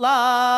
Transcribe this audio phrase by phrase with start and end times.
[0.00, 0.49] La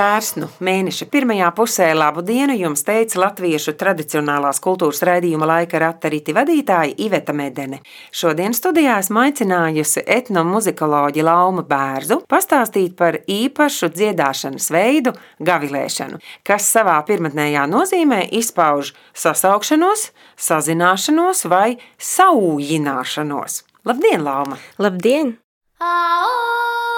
[0.00, 6.94] Sērsnu mēneša pirmajā pusē labu dienu jums teica latviešu tradicionālās kultūras raidījuma laika ratariti vadītāja
[7.04, 7.82] Iveta Medene.
[8.08, 15.12] Šodien studijā esmu aicinājusi etnomuzikoloģi Lauma Bērzu pastāstīt par īpašu dziedāšanas veidu
[15.50, 20.06] gavilēšanu, kas savā pirmatnējā nozīmē izpauž sasaukšanos,
[20.48, 21.74] sazināšanos vai
[22.14, 23.64] saūjināšanos.
[23.84, 24.56] Labdien, Lauma!
[24.80, 25.36] Labdien!
[25.80, 26.89] Aucia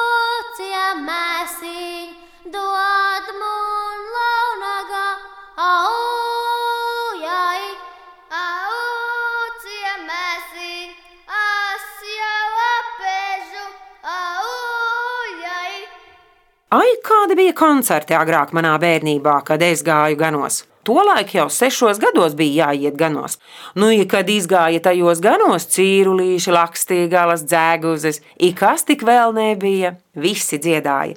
[17.07, 20.63] kādi bija koncerti agrāk manā bērnībā, kad es gāju ganos?
[20.83, 23.37] Tolaik jau sešos gados bija jāiet ganos.
[23.79, 28.19] Nu, ja kad izgāja tajos ganos, cīrulīši, lakstīgalas, dzēguzes,
[28.51, 31.17] ikas tik vēl nebija, visi dziedāja.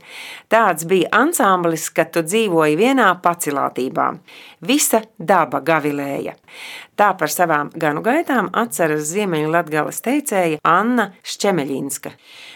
[0.51, 4.07] Tāds bija ansamblis, kad tu dzīvoji vienā pacilātībā.
[4.65, 6.35] Visa daba gavilēja.
[6.95, 12.13] Tā par savām ganu gaitām atceras Ziemeļu Latgales teicēja Anna Šķemeļinska.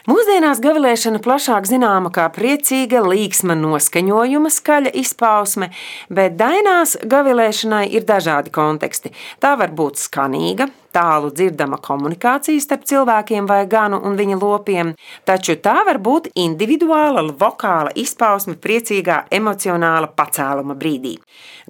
[0.07, 5.69] Mūsdienās gavilēšana plašāk zināma kā priecīga līksma noskaņojuma skaļa izpausme,
[6.07, 9.11] bet dainās gavilēšanai ir dažādi konteksti.
[9.43, 14.93] Tā var būt skanīga, tālu dzirdama komunikācija starp cilvēkiem vai ganu un viņa lopiem,
[15.25, 21.15] taču tā var būt individuāla vokāla izpausme priecīgā emocionāla pacēluma brīdī.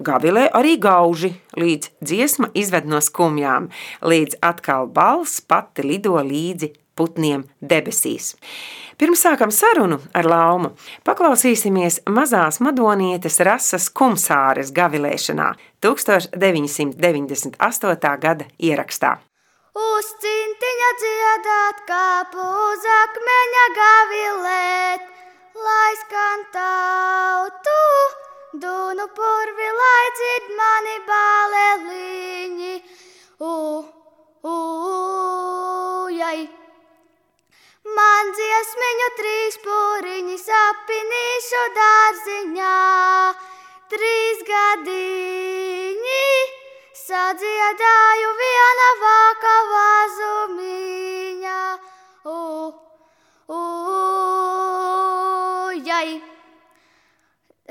[0.00, 3.70] Gavilē arī gauži, līdz dziesma izved no skumjām,
[4.02, 8.34] līdz atkal balss pati lido līdzi putniem debesīs.
[9.00, 10.76] Pirms sākam sarunu ar Laumu,
[11.08, 17.56] paklausīsimies mazās madonietes rases kumsāres gavilēšanā 1998.
[18.26, 19.16] gada ierakstā.
[19.72, 25.02] Uz cintiņa dziedāt, kāpu uz akmeņa gavilēt,
[25.64, 27.80] lai skan tautu,
[28.52, 32.76] dunu purvi, lai dzird mani bāleliņi.
[33.40, 33.80] U,
[34.44, 34.56] u,
[36.20, 36.59] jai.
[37.96, 42.74] Man dziesmiņu trīs pūriņi sapinīšu dārziņā,
[43.92, 46.26] trīs gadiņi.
[47.00, 51.56] Sadziedāju viena vāka vazumiņa,
[52.30, 52.36] u,
[53.56, 53.60] u,
[55.90, 56.10] jai.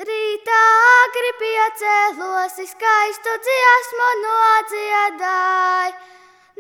[0.09, 0.61] Rītā
[0.99, 5.93] agri piecēlos, skaistu dziesmu nodziedāju,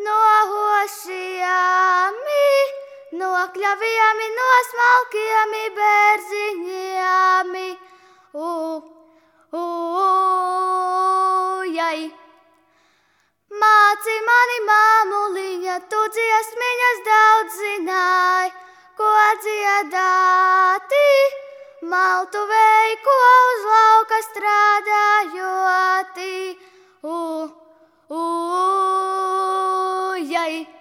[0.07, 2.45] no hošijāmi,
[3.17, 7.69] no kļavijami, no smalkijami, bērziņijami,
[8.37, 8.49] u,
[9.57, 9.59] u,
[11.73, 12.01] jai.
[13.59, 18.49] Māci mani māmuliņa, tu dziesmiņas daudz zināji,
[18.99, 21.09] ko dziedāti.
[21.89, 22.41] Maltu
[23.05, 23.17] ko
[23.49, 26.35] uz lauka strādājoti.
[27.03, 27.05] U,
[28.09, 28.11] u,
[30.29, 30.78] jai.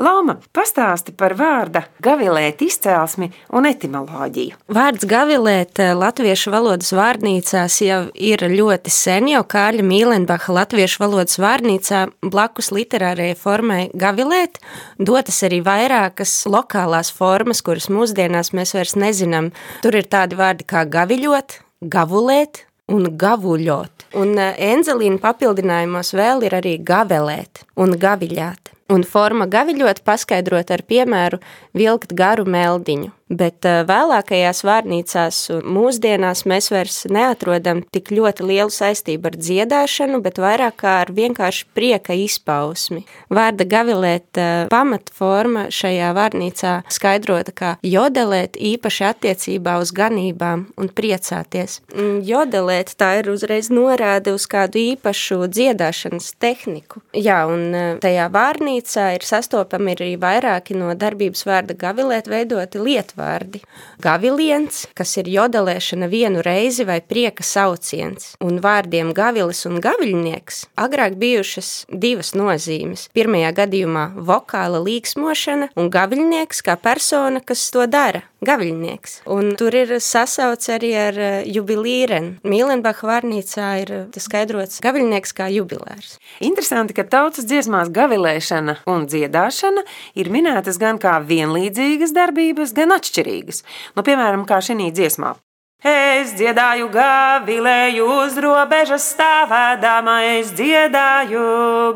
[0.00, 4.56] Lama, pastāsti par vārda gavilēt izcelsmi un etimoloģiju.
[4.72, 11.36] Vārds gavilēt eh, latviešu valodas vārnīcās jau ir ļoti sen, jau Kārļa Mīlenbacha latviešu valodas
[11.42, 14.62] vārnīcā blakus literārajai formai gavilēt
[14.96, 19.52] dotas arī vairākas lokālās formas, kuras mūsdienās mēs vairs nezinām.
[19.84, 24.08] Tur ir tādi vārdi kā gaviļot, gavulēt un gavuļot.
[24.24, 28.71] Un eh, enzelīna papildinājumos vēl ir arī gavelēt un gaviļāt.
[28.92, 31.38] Un forma gaviļot paskaidrot ar piemēru
[31.78, 33.12] vilkt garu meldiņu.
[33.32, 40.40] Bet uh, vēlākajās vārnīcās mūsdienās mēs vairs neatrodam tik ļoti lielu saistību ar dziedāšanu, bet
[40.42, 43.06] vairāk kā ar vienkārši prieka izpausmi.
[43.32, 51.80] Vārda gavilēt uh, pamatforma šajā vārnīcā skaidrota kā jodelēt īpaši attiecībā uz ganībām un priecāties.
[51.94, 57.00] Mm, Jodelēt tā ir uzreiz norāde uz kādu īpašu dziedāšanas tehniku.
[57.16, 63.21] Jā, un uh, tajā vārnīcā ir sastopami arī vairāki no darbības vārda gavilēt veidoti lietvārdi
[63.22, 63.62] vārdi.
[64.02, 71.16] Gaviliens, kas ir jodelēšana vienu reizi vai prieka sauciens, un vārdiem gavilis un gaviļnieks agrāk
[71.20, 73.06] bijušas divas nozīmes.
[73.14, 78.26] Pirmajā gadījumā vokāla līksmošana un gaviļnieks kā persona, kas to dara.
[78.42, 79.20] Gaviļnieks.
[79.30, 82.40] Un tur ir sasauc arī ar jubilīrenu.
[82.42, 86.16] Mīlenbacha vārnīcā ir tas skaidrots gaviļnieks kā jubilērs.
[86.42, 89.84] Interesanti, ka tautas dziesmās gavilēšana un dziedāšana
[90.18, 93.64] ir minētas gan kā vienlīdzīgas darbības, gan atšķirīgas.
[93.98, 95.34] Nu, piemēram, kā šī dziesmā.
[95.82, 101.42] Es dziedāju gavilēju uz robežas stāvēdama, es dziedāju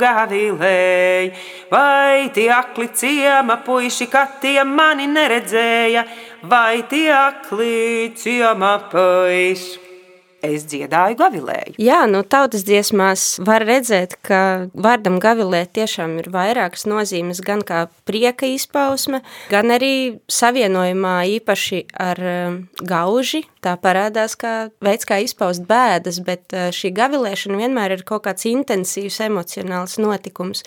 [0.00, 1.30] gavilēju.
[1.70, 6.02] Vai tie akli ciema puiši, kad tie mani neredzēja,
[6.50, 9.85] vai tie akli ciema puiši?
[10.54, 11.76] Es dziedāju gavilēju.
[11.82, 14.40] Jā, nu tautas dziesmās var redzēt, ka
[14.74, 19.22] vārdam gavilēt tiešām ir vairākas nozīmes, gan kā prieka izpausme,
[19.52, 19.94] gan arī
[20.32, 23.44] savienojumā īpaši ar um, gauži.
[23.64, 28.46] Tā parādās kā veids, kā izpaust bēdas, bet uh, šī gavilēšana vienmēr ir kaut kāds
[28.50, 30.64] intensīvs emocionāls notikums.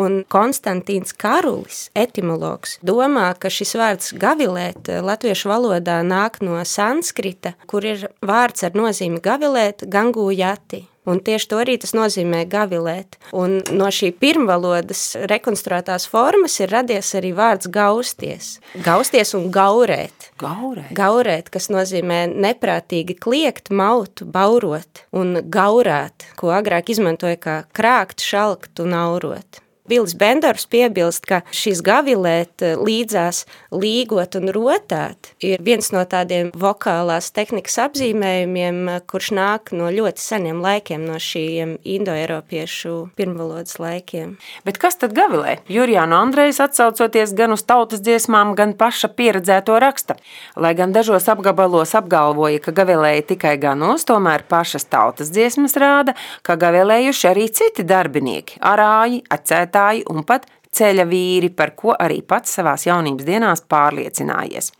[0.00, 7.56] Un Konstantīns Karulis, etimologs, domā, ka šis vārds gavilēt eh, latviešu valodā nāk no sanskrita,
[7.68, 10.86] kur ir vārds ar nozīmi gavilēt, gangujati.
[11.08, 13.16] Un tieši to arī tas nozīmē gavilēt.
[13.36, 18.50] Un no šī pirmvalodas rekonstruētās formas ir radies arī vārds gausties.
[18.84, 20.28] Gausties un gaurēt.
[20.40, 20.92] Gaurēt.
[20.96, 28.84] Gaurēt, kas nozīmē neprātīgi kliegt, maut, baurot un gaurāt, ko agrāk izmantoja kā krākt, šalkt
[28.84, 29.59] un aurot.
[29.90, 33.42] Bilis Bendors piebilst, ka šis gavilēt eh, līdzās
[33.74, 40.22] līgot un rotāt ir viens no tādiem vokālās tehnikas apzīmējumiem, eh, kurš nāk no ļoti
[40.22, 44.36] seniem laikiem, no šiem indoeiropiešu pirmvalodas laikiem.
[44.66, 45.56] Bet kas tad gavilē?
[45.66, 50.20] Jurijāna Andrejs atsaucoties gan uz tautas dziesmām, gan paša pieredzēto raksta.
[50.54, 56.14] Lai gan dažos apgabalos apgalvoja, ka gavilēja tikai ganos, tomēr pašas tautas dziesmas rāda,
[56.46, 62.20] ka gavilējuši arī citi darbinieki– arāji, acētāji, vadītāji un pat ceļa vīri, par ko arī
[62.26, 64.70] pats savās jaunības dienās pārliecinājies.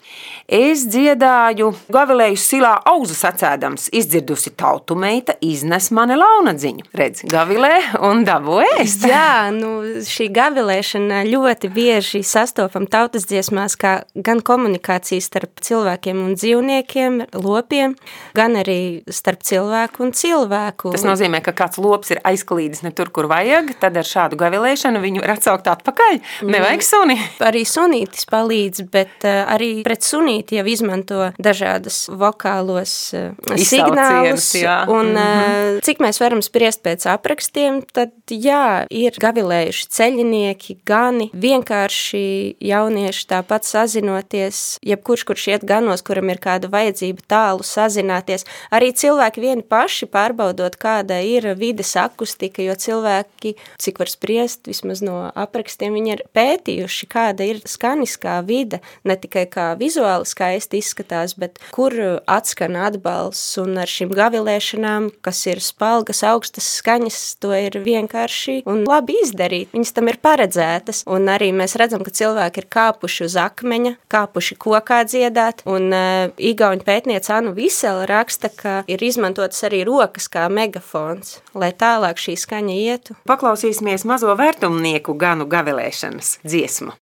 [0.46, 6.86] Es dziedāju, gavilēju silā auzu sacēdams, izdzirdusi tautu meita, iznes mani launadziņu.
[6.96, 7.72] Redz, gavilē
[8.06, 9.06] un dabo ēst.
[9.10, 16.36] Jā, nu šī gavilēšana ļoti bieži sastopam tautas dziesmās kā gan komunikācija starp cilvēkiem un
[16.38, 17.96] dzīvniekiem, lopiem,
[18.38, 20.94] gan arī starp cilvēku un cilvēku.
[20.94, 25.02] Tas nozīmē, ka kāds lops ir aizklīdis ne tur, kur vajag, tad ar šādu gavilēšanu
[25.02, 26.20] viņu ir atsaukt atpakaļ.
[26.50, 27.16] Nevajag suni.
[27.44, 34.52] Arī sunītis palīdz, bet uh, arī pret sunīti jau izmanto dažādas vokālos uh, signālus.
[34.60, 34.84] Jā.
[34.88, 35.80] Un, mm -hmm.
[35.84, 43.64] cik mēs varam spriest pēc aprakstiem, tad jā, ir gavilējuši ceļinieki, gani, vienkārši jaunieši tāpat
[43.64, 48.44] sazinoties, jebkurš, kurš iet ganos, kuram ir kāda vajadzība tālu sazināties.
[48.70, 55.02] Arī cilvēki vieni paši pārbaudot, kāda ir vides akustika, jo cilvēki, cik var spriest, vismaz
[55.02, 60.80] no aprakstiem, aprakstiem viņi ir pētījuši, kāda ir skaniskā vide, ne tikai kā vizuāli skaisti
[60.80, 61.94] izskatās, bet kur
[62.26, 68.82] atskan atbalsts un ar šīm gavilēšanām, kas ir spalgas, augstas skaņas, to ir vienkārši un
[68.88, 69.70] labi izdarīt.
[69.72, 74.58] Viņas tam ir paredzētas, un arī mēs redzam, ka cilvēki ir kāpuši uz akmeņa, kāpuši
[74.58, 80.48] kokā dziedāt, un uh, Igauņu pētniece Anu Visela raksta, ka ir izmantotas arī rokas kā
[80.50, 83.18] megafons, lai tālāk šī skaņa ietu.
[83.30, 86.96] Paklausīsimies mazo vērtumnieku ganu gavilēšanas dziesmu.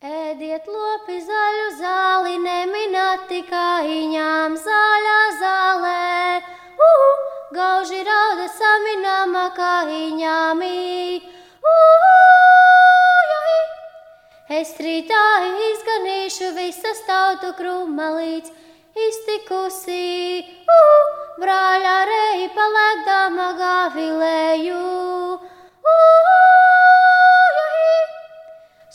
[0.00, 6.40] Ēdiet lopi zaļu zāli, neminat tikai ņām zaļā zālē.
[6.90, 7.10] Uhu,
[7.54, 11.20] gauži rauda saminama kā ņāmī.
[11.60, 12.10] Uhu.
[14.50, 15.24] Es rītā
[15.64, 18.50] izganīšu visas tautu krumalīts,
[18.98, 20.42] iztikusi.
[20.74, 20.96] Uhu,
[21.38, 24.80] brāļā rei palēkdama gavilēju.
[25.94, 26.59] Uhu,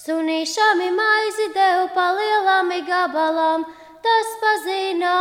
[0.05, 3.63] Sunīšami maizi devu palielam gabalam,
[4.05, 5.13] tas pazina,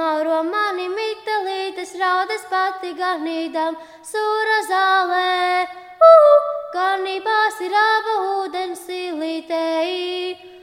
[0.00, 5.68] Mauro mani mitelītes raudas pati ganīdam, sūra zālē,
[6.08, 10.55] uh, ganībās ir aba ūdens silītei.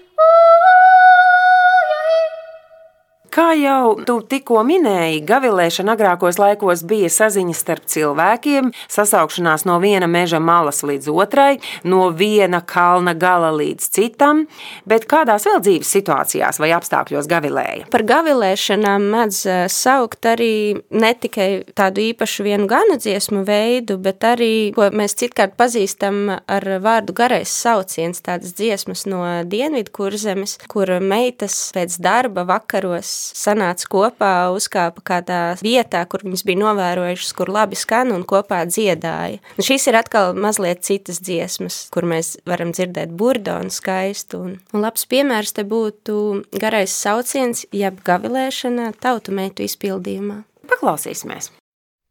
[3.33, 10.05] Kā jau tu tikko minēji, gavilēšana agrākos laikos bija saziņa starp cilvēkiem, sasaukšanās no viena
[10.05, 14.43] meža malas līdz otrai, no viena kalna gala līdz citam,
[14.85, 17.87] bet kādās vēl dzīves situācijās vai apstākļos gavilēja?
[17.95, 20.53] Par gavilēšanām mēdz eh, saukt arī
[20.93, 26.69] ne tikai tādu īpašu vienu ganu dziesmu veidu, bet arī, ko mēs citkārt pazīstam ar
[26.85, 34.33] vārdu garais sauciens, tādas dziesmas no dienvidu kurzemes, kur meitas pēc darba vakaros sanāca kopā,
[34.55, 39.41] uzkāpa kādā vietā, kur viņas bija novērojušas, kur labi skan un kopā dziedāja.
[39.57, 44.43] Un šīs ir atkal mazliet citas dziesmas, kur mēs varam dzirdēt burdonu skaistu.
[44.45, 46.19] Un, un labs piemērs te būtu
[46.59, 50.43] garais sauciens, jeb gavilēšana tautu meitu izpildījumā.
[50.69, 51.51] Paklausīsimies!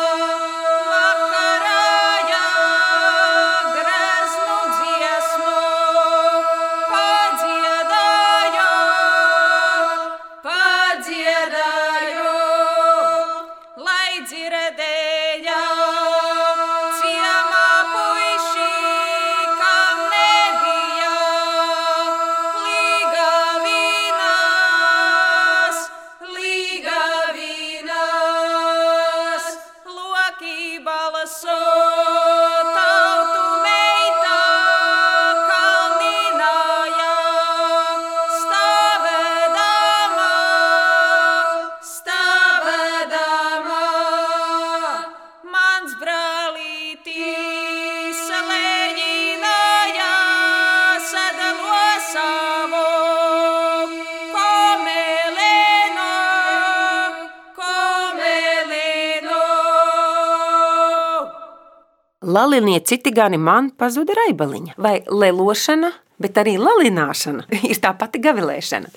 [62.33, 64.79] Lalinie citi gani man pazuda raibaliņa.
[64.81, 65.91] Vai lelošana,
[66.23, 68.93] bet arī lalināšana ir tā pati gavilēšana.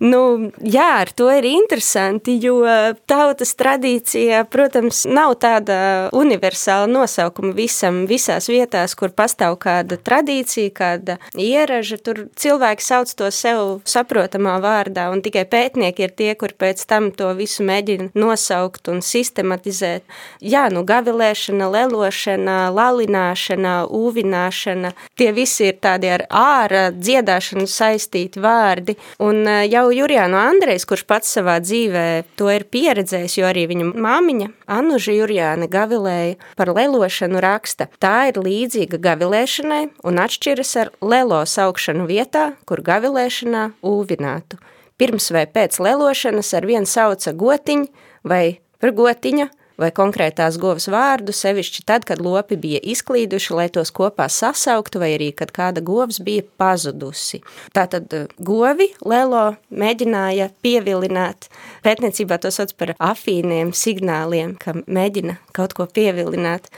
[0.00, 2.62] Nu, jā, ar to ir interesanti, jo
[3.10, 11.18] tautas tradīcijā, protams, nav tāda universāla nosaukuma visam, visās vietās, kur pastāv kāda tradīcija, kāda
[11.36, 11.98] ieraža.
[12.00, 17.10] Tur cilvēki sauc to sev saprotamā vārdā, un tikai pētnieki ir tie, kur pēc tam
[17.12, 20.08] to visu mēģina nosaukt un sistematizēt.
[20.40, 28.96] Jā, nu, gavilēšana, lelošana, lalināšana, ūvināšana, tie visi ir tādi ar ārā dziedāšanu saistīti vārdi,
[29.22, 32.06] un jau Jurijānu Andrejs, kurš pats savā dzīvē
[32.38, 37.88] to ir pieredzējis, jo arī viņa māmiņa Anuža Jurijāna gavilēja par lelošanu raksta.
[38.02, 44.60] Tā ir līdzīga gavilēšanai un atšķiras ar lelo saukšanu vietā, kur gavilēšanā ūvinātu.
[45.00, 47.88] Pirms vai pēc lelošanas ar vien sauca gotiņu
[48.28, 49.46] vai par gotiņa,
[49.80, 55.14] vai konkrētās govs vārdu, sevišķi tad, kad lopi bija izklīduši, lai tos kopā sasauktu, vai
[55.16, 57.42] arī, kad kāda govs bija pazudusi.
[57.76, 61.50] Tātad eh, govi Lelo mēģināja pievilināt,
[61.86, 66.70] pētniecībā to sauc par afīniem signāliem, ka mēģina kaut ko pievilināt,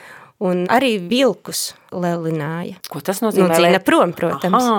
[0.42, 2.78] un arī vilkus lelināja.
[2.90, 3.50] Ko tas nozīmē?
[3.52, 4.70] Nu, cīna prom, protams.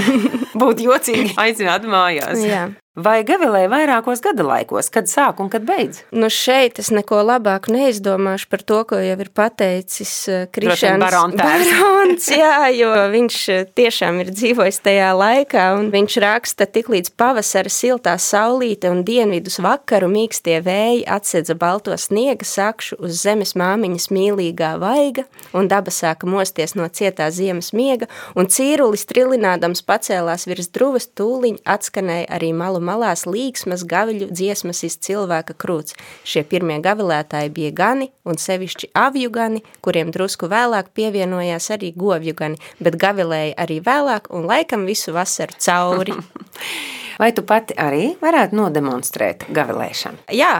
[0.60, 2.44] Būtu jocīgi aicināt mājās.
[2.44, 2.68] Jā.
[3.00, 6.02] Vai gavilēja vairākos gada laikos, kad sāk un kad beidz?
[6.10, 10.12] Nu šeit es neko labāku neizdomāšu par to, ko jau ir pateicis
[10.52, 13.36] Krišāns Barons, jā, jo viņš
[13.78, 19.60] tiešām ir dzīvojis tajā laikā, un viņš raksta tik līdz pavasara siltā saulīte un dienvidus
[19.64, 25.24] vakaru mīkstie vēji atsedza balto sniega sakšu uz zemes māmiņas mīlīgā vaiga,
[25.56, 31.60] un daba sāka mosties no cietā ziemas miega, un cīrulis trilinādams pacēlās virs druvas tūliņ
[31.64, 35.96] atskanēja arī malu malās līksmas gaviļu dziesmas iz cilvēka krūts.
[36.24, 42.36] Šie pirmie gavilētāji bija gani un sevišķi avju gani, kuriem drusku vēlāk pievienojās arī govju
[42.38, 46.16] gani, bet gavilēja arī vēlāk un laikam visu vasaru cauri.
[47.20, 50.24] Vai tu pati arī varētu nodemonstrēt gavilēšanu?
[50.32, 50.54] Jā,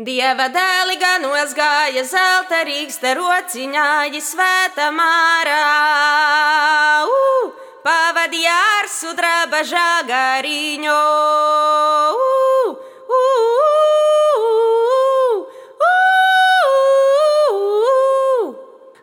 [0.00, 3.88] Dieva dēli ganos gāja zelta rīkste rociņā,
[4.24, 5.64] svēta mārā.
[7.04, 7.32] Uh!
[7.84, 10.98] pavadīja ar sudraba žagariņu.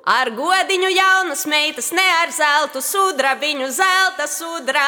[0.10, 4.88] Ar godiņu jaunas meitas, ne ar zeltu sudrabiņu, zelta sudrabu.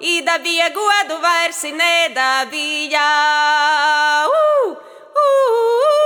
[0.00, 3.06] Ida bija godu vairs nedabīja.
[4.30, 4.76] Uh,
[5.22, 5.97] uh,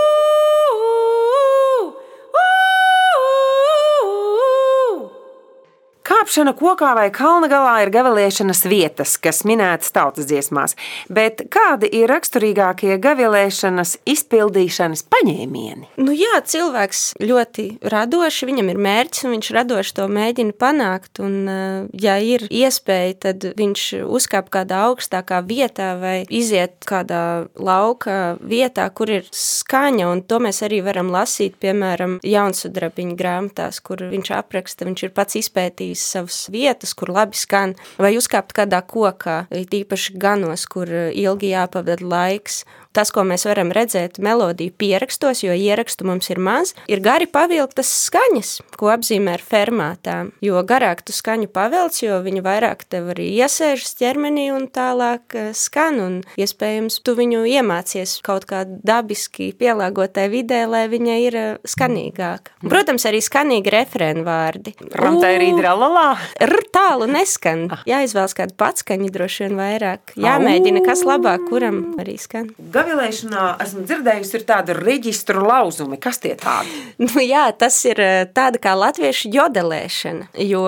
[6.22, 10.76] Kāpšana kokā vai kalna galā ir gavilēšanas vietas, kas minētas tautas dziesmās,
[11.10, 15.88] bet kādi ir raksturīgākie gavilēšanas izpildīšanas paņēmieni?
[15.98, 21.34] Nu jā, cilvēks ļoti radoši, viņam ir mērķis un viņš radoši to mēģina panākt, un
[21.50, 28.86] eh, ja ir iespēja, tad viņš uzkāp kādā augstākā vietā vai iziet kādā lauka vietā,
[28.94, 34.86] kur ir skaņa, un to mēs arī varam lasīt, piemēram, Jaunsudrabiņa grāmatās, kur viņš apraksta,
[34.86, 40.66] viņš ir pats izpētījis savas vietas, kur labi skan, vai uzkāpt kādā kokā, tīpaši ganos,
[40.70, 46.40] kur ilgi jāpavada laiks, Tas, ko mēs varam redzēt melodiju pierakstos, jo ierakstu mums ir
[46.42, 50.32] maz, ir gari pavilktas skaņas, ko apzīmē ar fermātām.
[50.44, 55.48] Jo garāk tu skaņu pavelc, jo viņa vairāk tev arī iesēžas ķermenī un tālāk eh,
[55.56, 61.48] skan, un iespējams tu viņu iemācies kaut kā dabiski pielāgotai vidē, lai viņa ir eh,
[61.64, 62.58] skanīgāka.
[62.68, 64.76] Protams, arī skanīgi refrēnu vārdi.
[64.92, 66.10] Ramtē ir idralalā?
[66.44, 67.70] R tālu neskan.
[67.72, 67.88] Ah.
[67.88, 70.16] Jāizvēlas kādu patskaņu droši vien vairāk.
[70.20, 72.52] Jāmēģina, kas labāk, kuram arī skan
[72.82, 75.98] gavilēšanā esmu dzirdējusi, ir tāda reģistru lauzumi.
[76.02, 76.72] Kas tie tādi?
[77.02, 80.66] Nu, jā, tas ir eh, tāda kā latviešu jodelēšana, jo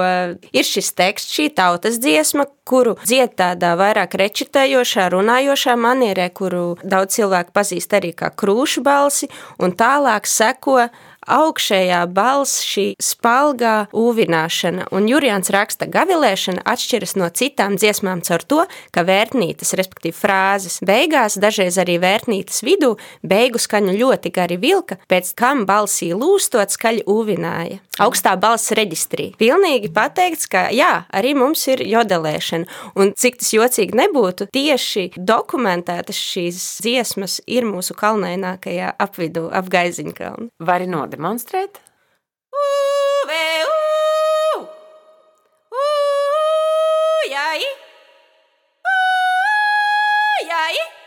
[0.55, 7.19] ir šis teksts, šī tautas dziesma, kuru dzied tādā vairāk rečitējošā, runājošā manierē, kuru daudz
[7.19, 9.29] cilvēku pazīst arī kā krūšu balsi,
[9.61, 10.87] un tālāk seko
[11.31, 18.61] augšējā balss, šī spalgā ūvināšana, un Jurijāns raksta, gavilēšana atšķiras no citām dziesmām caur to,
[18.95, 25.33] ka vērtnītes, respektīvi frāzes, beigās, dažreiz arī vērtnītes vidū, beigu skaņu ļoti gari vilka, pēc
[25.39, 27.81] kam balsī lūstot skaļi ūvināja.
[28.03, 29.29] Augstā balss reģistrī.
[29.39, 32.67] Pilnīgi pateikts, ka jā, arī mums ir jodelēšana,
[32.99, 40.51] un cik tas jocīgi nebūtu, tieši dokumentētas šīs dziesmas ir mūsu kalnainākajā apvidū, ap Gaiziņkalnu.
[40.67, 41.81] Vari nodot demonstrate?
[47.27, 47.65] E aí?
[50.45, 51.04] E aí?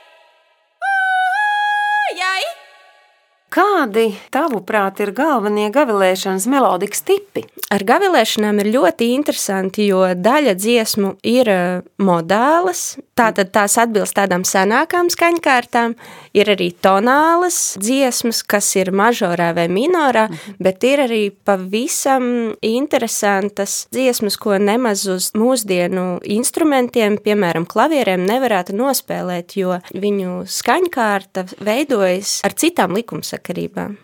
[3.57, 7.41] Kādi, tavuprāt, ir galvenie gavilēšanas melodikas tipi?
[7.73, 11.63] Ar gavilēšanām ir ļoti interesanti, jo daļa dziesmu ir eh,
[11.97, 15.95] modālas, tātad tās atbilst tādām senākām skaņkārtām,
[16.37, 20.27] ir arī tonālas dziesmas, kas ir mažorā vai minorā,
[20.61, 29.57] bet ir arī pavisam interesantas dziesmas, ko nemaz uz mūsdienu instrumentiem, piemēram, klavierēm nevarētu nospēlēt,
[29.57, 33.46] jo viņu skaņkārta veidojas ar citām likumsakarībām.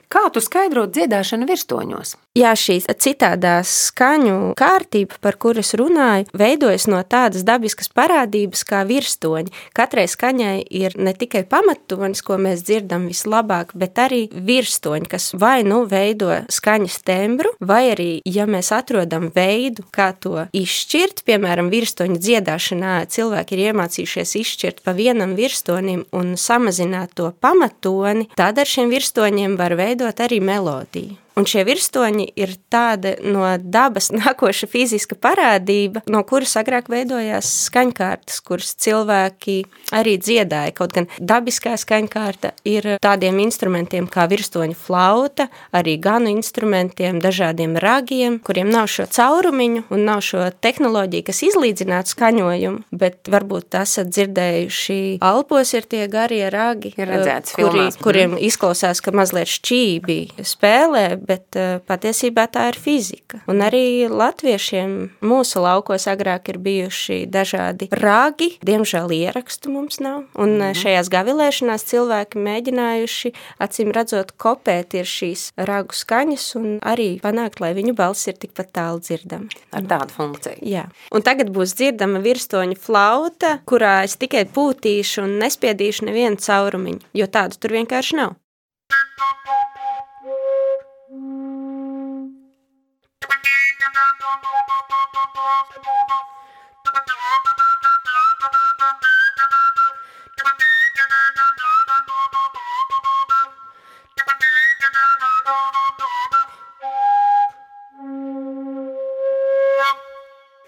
[0.07, 2.15] Kā tu skaidrot dziedāšanu virstoņos?
[2.33, 9.53] Jā, šī citādā skaņu kārtība, par kuras runāju, veidojas no tādas dabiskas parādības kā virstoņi.
[9.77, 15.59] Katrai skaņai ir ne tikai pamatonis, ko mēs dzirdam vislabāk, bet arī virstoņi, kas vai
[15.61, 22.17] nu veido skaņas tembru, vai arī, ja mēs atrodam veidu, kā to izšķirt, piemēram, virstoņu
[22.17, 28.89] dziedāšanā cilvēki ir iemācījušies izšķirt pa vienam virstonim un samazināt to pamatoni, tad ar šiem
[28.89, 31.19] virstoņiem var veidot arī melodiju.
[31.39, 38.41] Un šie virstoņi ir tāda no dabas nākoša fiziska parādība, no kuras agrāk veidojās skaņkārtas,
[38.45, 39.57] kuras cilvēki
[39.95, 40.75] arī dziedāja.
[40.77, 48.37] Kaut gan dabiskā skaņkārta ir tādiem instrumentiem kā virstoņa flauta, arī ganu instrumentiem, dažādiem ragiem,
[48.45, 54.99] kuriem nav šo caurumiņu un nav šo tehnoloģiju, kas izlīdzinātu skaņojumu, bet varbūt esat dzirdējuši,
[55.23, 57.19] alpos ir tie garie ragi, kuri,
[57.55, 57.97] filmās.
[58.03, 63.41] kuriem izklausās, ka mazliet šķībi spēlē, bet uh, patiesībā tā ir fizika.
[63.49, 70.55] Un arī latviešiem mūsu laukos agrāk ir bijuši dažādi ragi, diemžēl ierakstu mums nav, un
[70.57, 70.79] mm -hmm.
[70.81, 77.73] šajās gavilēšanās cilvēki mēģinājuši, acīm redzot, kopēt ir šīs ragu skaņas un arī panākt, lai
[77.73, 79.47] viņu balss ir tikpat tālu dzirdama.
[79.71, 80.57] Ar tādu funkciju.
[80.61, 80.85] Jā.
[81.11, 87.27] Un tagad būs dzirdama virstoņa flauta, kurā es tikai pūtīšu un nespiedīšu nevienu caurumiņu, jo
[87.27, 88.35] tādu tur vienkārši nav.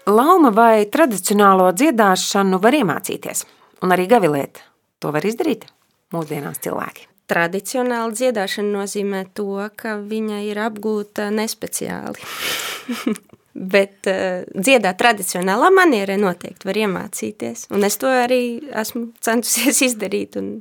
[0.06, 3.46] Lauma vai tradicionālo dziedāšanu var iemācīties,
[3.80, 4.60] un arī gavilēt.
[5.00, 5.64] To var izdarīt
[6.12, 7.08] mūsdienās cilvēki.
[7.32, 12.20] Tradicionāla dziedāšana nozīmē to, ka viņa ir apgūta nespeciāli.
[13.56, 17.66] Bet uh, dziedāt tradicionālā manierē noteikti var iemācīties.
[17.72, 18.42] Un es to arī
[18.84, 20.58] esmu centusies izdarīt un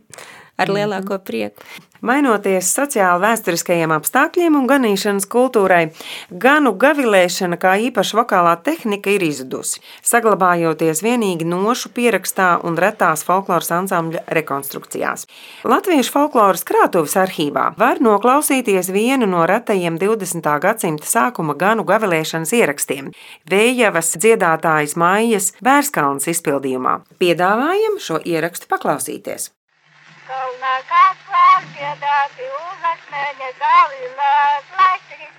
[0.61, 1.63] ar lielāko prieku.
[2.05, 5.87] Mainoties sociāli vēsturiskajiem apstākļiem un ganīšanas kultūrai,
[6.29, 13.71] ganu gavilēšana kā īpaša vokālā tehnika ir izzudusi, saglabājoties vienīgi nošu pierakstā un retās folkloras
[13.79, 15.25] ansambļa rekonstrukcijās.
[15.65, 20.53] Latviešu folkloras krātuves arhīvā var noklausīties vienu no retajiem 20.
[20.61, 23.09] gadsimta sākuma ganu gavilēšanas ierakstiem-
[23.51, 26.99] Vējavas dziedātājas Maijas Bērskalnas izpildījumā.
[27.17, 29.49] Piedāvājam šo ierakstu paklausīties.
[30.25, 31.24] Kalnā kāpās
[31.75, 35.33] piedāti uz akmeņa gavilās, lai tik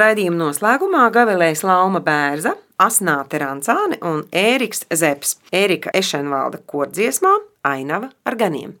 [0.00, 5.36] raidījuma noslēgumā gavilēs Lauma Bērza, Asnāte Rancāne un Ēriks Zeps.
[5.52, 7.36] Ērika Ešenvalda kordziesmā
[7.68, 8.78] Ainava ar ganiem.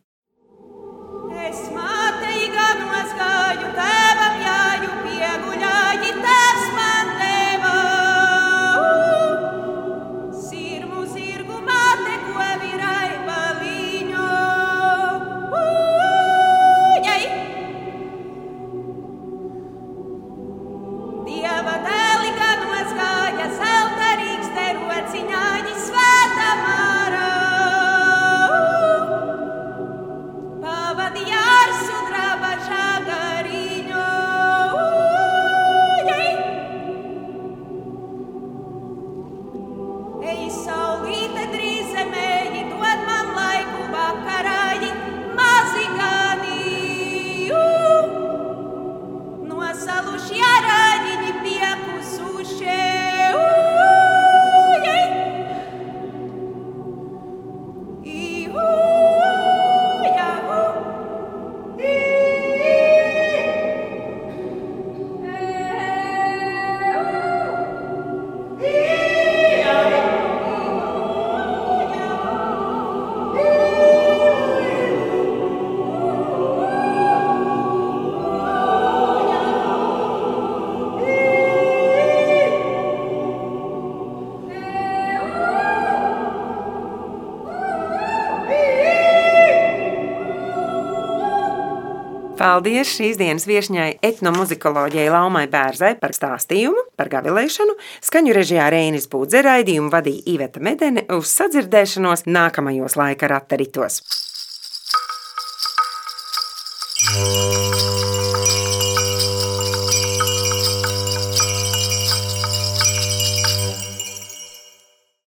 [92.50, 97.76] Paldies šīs dienas viesņai etnomuzikoloģijai Laumai Bērzai par stāstījumu par gavilēšanu.
[98.02, 104.00] Skaņu režijā Reinis Budze raidījumu vadīja Iveta Medene uz sadzirdēšanos nākamajos laika rataritos.